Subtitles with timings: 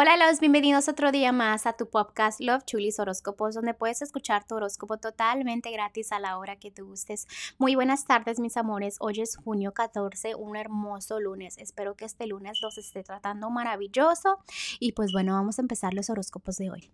[0.00, 4.46] Hola, los bienvenidos otro día más a tu podcast Love Chulis Horóscopos, donde puedes escuchar
[4.46, 7.26] tu horóscopo totalmente gratis a la hora que te gustes.
[7.58, 8.98] Muy buenas tardes, mis amores.
[9.00, 11.58] Hoy es junio 14, un hermoso lunes.
[11.58, 14.38] Espero que este lunes los esté tratando maravilloso.
[14.78, 16.92] Y pues bueno, vamos a empezar los horóscopos de hoy.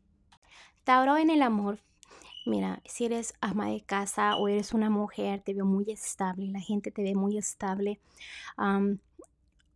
[0.84, 1.80] Tauro en el amor.
[2.46, 6.61] Mira, si eres ama de casa o eres una mujer, te veo muy estable, la
[6.61, 8.00] gente te ve muy estable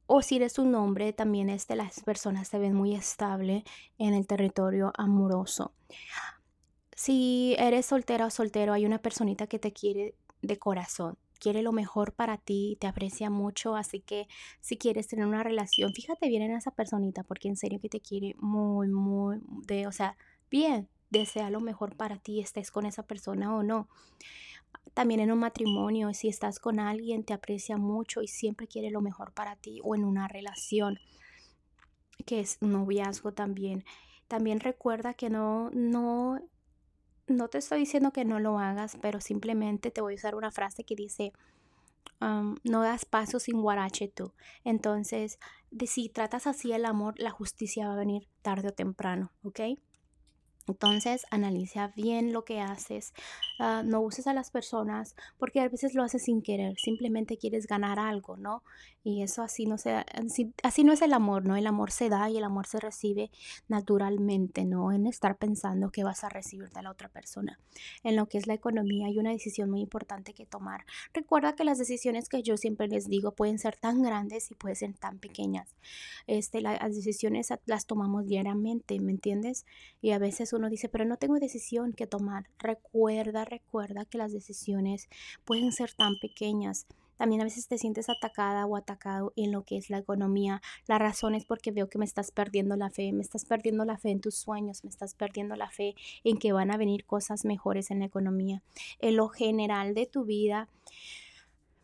[0.08, 3.62] o si eres un hombre, también este, las personas te ven muy estable
[3.98, 5.72] en el territorio amoroso.
[6.96, 11.72] Si eres soltera o soltero, hay una personita que te quiere de corazón, quiere lo
[11.72, 14.28] mejor para ti, te aprecia mucho, así que
[14.62, 18.00] si quieres tener una relación, fíjate bien en esa personita, porque en serio que te
[18.00, 20.16] quiere muy, muy, de, o sea,
[20.50, 23.88] bien, desea lo mejor para ti, estés con esa persona o no.
[24.94, 29.00] También en un matrimonio, si estás con alguien, te aprecia mucho y siempre quiere lo
[29.00, 30.98] mejor para ti o en una relación
[32.26, 33.84] que es noviazgo también.
[34.26, 36.40] También recuerda que no, no,
[37.26, 40.50] no te estoy diciendo que no lo hagas, pero simplemente te voy a usar una
[40.50, 41.32] frase que dice,
[42.20, 44.32] no das paso sin guarache tú.
[44.64, 45.38] Entonces,
[45.70, 49.60] de, si tratas así el amor, la justicia va a venir tarde o temprano, ¿ok?
[50.72, 53.12] Entonces, analiza bien lo que haces.
[53.58, 56.76] Ah, no uses a las personas porque a veces lo haces sin querer.
[56.78, 58.62] Simplemente quieres ganar algo, ¿no?
[59.04, 60.04] Y eso así no, se,
[60.62, 61.56] así, no es el amor, ¿no?
[61.56, 63.30] El amor se da y el amor se recibe
[63.66, 64.92] naturalmente, ¿no?
[64.92, 67.58] En estar pensando que vas a recibir de la otra persona.
[68.02, 70.84] En lo que es la economía hay una decisión muy importante que tomar.
[71.14, 74.76] Recuerda que las decisiones que yo siempre les digo pueden ser tan grandes y pueden
[74.76, 75.74] ser tan pequeñas.
[76.26, 79.64] Este, las decisiones las tomamos diariamente, ¿me entiendes?
[80.02, 82.48] Y a veces uno dice, pero no tengo decisión que tomar.
[82.58, 85.08] Recuerda, recuerda que las decisiones
[85.44, 86.86] pueden ser tan pequeñas.
[87.16, 90.62] También a veces te sientes atacada o atacado en lo que es la economía.
[90.86, 93.98] La razón es porque veo que me estás perdiendo la fe, me estás perdiendo la
[93.98, 97.44] fe en tus sueños, me estás perdiendo la fe en que van a venir cosas
[97.44, 98.62] mejores en la economía.
[99.00, 100.68] En lo general de tu vida,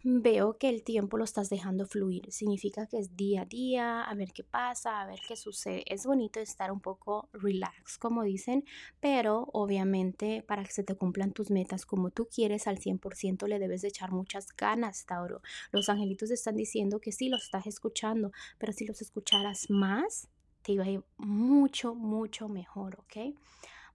[0.07, 2.31] veo que el tiempo lo estás dejando fluir.
[2.31, 5.83] Significa que es día a día, a ver qué pasa, a ver qué sucede.
[5.87, 8.65] Es bonito estar un poco relax, como dicen,
[9.01, 13.59] pero obviamente para que se te cumplan tus metas como tú quieres al 100% le
[13.59, 15.41] debes de echar muchas ganas, Tauro.
[15.73, 20.29] Los angelitos están diciendo que sí, los estás escuchando, pero si los escucharas más,
[20.63, 23.35] te iba a ir mucho, mucho mejor, ¿ok?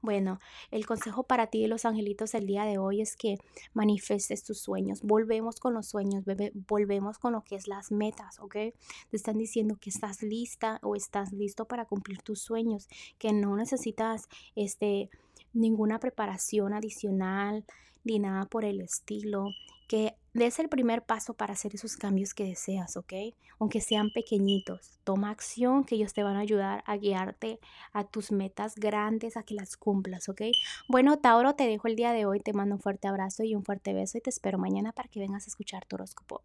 [0.02, 0.40] Bueno,
[0.72, 3.38] el consejo para ti de los angelitos el día de hoy es que
[3.74, 5.02] manifestes tus sueños.
[5.04, 8.54] Volvemos con los sueños, bebé, volvemos con lo que es las metas, ¿ok?
[8.54, 8.74] Te
[9.12, 14.30] están diciendo que estás lista o estás listo para cumplir tus sueños, que no necesitas
[14.56, 15.10] este
[15.52, 17.66] ninguna preparación adicional
[18.06, 19.50] ni nada por el estilo,
[19.90, 23.14] que des el primer paso para hacer esos cambios que deseas, ¿ok?
[23.60, 27.60] Aunque sean pequeñitos, toma acción que ellos te van a ayudar a guiarte
[27.94, 30.42] a tus metas grandes, a que las cumplas, ¿ok?
[30.88, 33.64] Bueno, Tauro, te dejo el día de hoy, te mando un fuerte abrazo y un
[33.64, 36.42] fuerte beso y te espero mañana para que vengas a escuchar tu horóscopo.